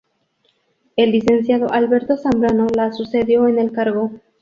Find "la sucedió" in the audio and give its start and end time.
2.75-3.47